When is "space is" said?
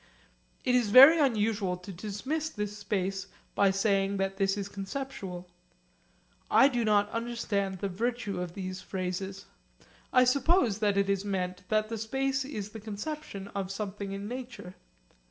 11.99-12.69